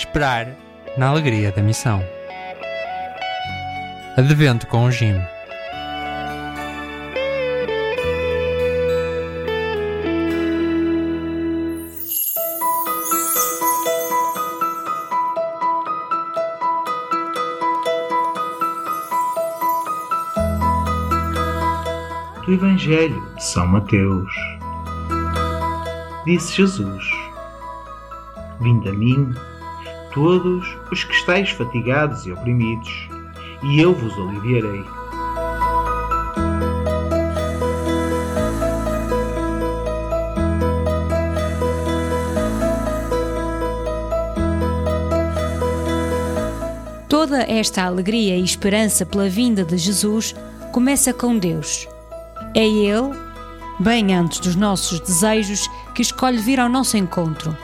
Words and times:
Esperar 0.00 0.56
na 0.96 1.08
alegria 1.08 1.52
da 1.52 1.60
missão. 1.60 2.02
Advento 4.16 4.66
com 4.66 4.84
o 4.86 4.90
Jim. 4.90 5.20
do 22.46 22.54
Evangelho 22.54 23.34
de 23.36 23.44
São 23.44 23.66
Mateus. 23.66 24.32
Disse 26.24 26.54
Jesus: 26.54 27.04
Vinde 28.60 28.88
a 28.88 28.92
mim, 28.94 29.34
todos 30.12 30.66
os 30.90 31.04
que 31.04 31.12
estáis 31.12 31.50
fatigados 31.50 32.26
e 32.26 32.32
oprimidos, 32.32 33.08
e 33.62 33.80
eu 33.80 33.94
vos 33.94 34.12
aliviarei. 34.14 34.84
Toda 47.08 47.42
esta 47.42 47.84
alegria 47.84 48.36
e 48.36 48.44
esperança 48.44 49.04
pela 49.04 49.28
vinda 49.28 49.64
de 49.64 49.76
Jesus 49.76 50.34
começa 50.72 51.12
com 51.12 51.38
Deus. 51.38 51.86
É 52.54 52.66
Ele, 52.66 53.14
bem 53.78 54.14
antes 54.14 54.40
dos 54.40 54.56
nossos 54.56 55.00
desejos, 55.00 55.68
que 55.94 56.02
escolhe 56.02 56.38
vir 56.38 56.58
ao 56.58 56.68
nosso 56.68 56.96
encontro 56.96 57.56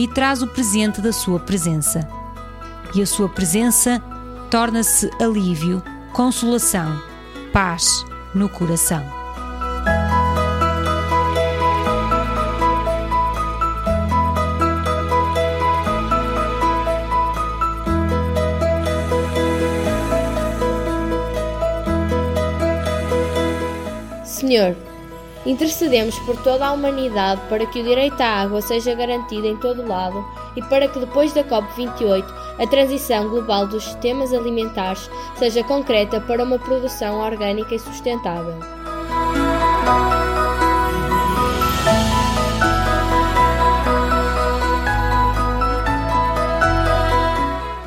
e 0.00 0.08
traz 0.08 0.40
o 0.40 0.46
presente 0.46 0.98
da 1.02 1.12
Sua 1.12 1.38
presença. 1.38 2.08
E 2.94 3.02
a 3.02 3.06
Sua 3.06 3.28
presença 3.28 4.02
torna-se 4.50 5.10
alívio, 5.20 5.82
consolação, 6.14 6.98
paz 7.52 8.02
no 8.34 8.48
coração. 8.48 9.04
Senhor, 24.24 24.74
intercedemos 25.46 26.18
por 26.20 26.36
toda 26.42 26.66
a 26.66 26.72
humanidade 26.72 27.40
para 27.48 27.66
que 27.66 27.80
o 27.80 27.84
direito 27.84 28.20
à 28.20 28.42
água 28.42 28.60
seja 28.60 28.94
garantido 28.94 29.46
em 29.46 29.56
todo 29.56 29.86
lado 29.86 30.24
e 30.56 30.62
para 30.62 30.88
que 30.88 30.98
depois 30.98 31.32
da 31.32 31.42
COP28 31.44 32.24
a 32.58 32.66
transição 32.66 33.28
global 33.28 33.66
dos 33.66 33.84
sistemas 33.84 34.32
alimentares 34.32 35.10
seja 35.36 35.64
concreta 35.64 36.20
para 36.20 36.44
uma 36.44 36.58
produção 36.58 37.18
orgânica 37.18 37.74
e 37.74 37.78
sustentável. 37.78 38.58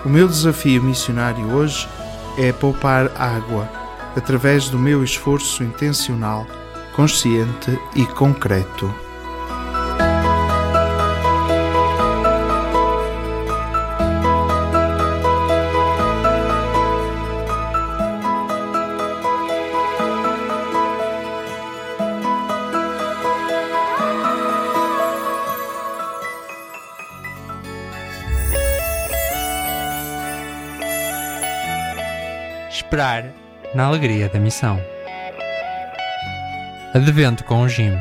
O 0.05 0.09
meu 0.09 0.27
desafio 0.27 0.83
missionário 0.83 1.53
hoje 1.55 1.87
é 2.37 2.51
poupar 2.51 3.11
água 3.15 3.69
através 4.15 4.69
do 4.69 4.77
meu 4.77 5.03
esforço 5.03 5.63
intencional, 5.63 6.45
consciente 6.93 7.77
e 7.95 8.05
concreto. 8.05 8.93
Esperar 32.69 33.33
na 33.73 33.85
alegria 33.85 34.29
da 34.29 34.39
missão. 34.39 34.92
Advento 36.93 37.43
com 37.43 37.61
o 37.61 37.67
Jim. 37.67 37.97